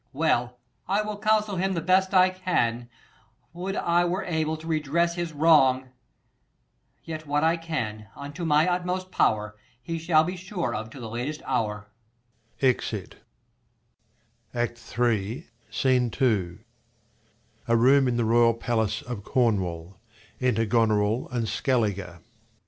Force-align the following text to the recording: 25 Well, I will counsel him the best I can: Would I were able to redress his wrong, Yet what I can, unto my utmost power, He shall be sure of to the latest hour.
25 0.13 0.13
Well, 0.19 0.57
I 0.87 1.03
will 1.03 1.19
counsel 1.19 1.57
him 1.57 1.73
the 1.73 1.79
best 1.79 2.11
I 2.11 2.31
can: 2.31 2.89
Would 3.53 3.75
I 3.75 4.03
were 4.03 4.23
able 4.23 4.57
to 4.57 4.65
redress 4.65 5.13
his 5.13 5.31
wrong, 5.31 5.89
Yet 7.03 7.27
what 7.27 7.43
I 7.43 7.55
can, 7.55 8.07
unto 8.15 8.43
my 8.43 8.67
utmost 8.67 9.11
power, 9.11 9.55
He 9.79 9.99
shall 9.99 10.23
be 10.23 10.35
sure 10.35 10.73
of 10.73 10.89
to 10.89 10.99
the 10.99 11.07
latest 11.07 11.43
hour. 11.45 11.85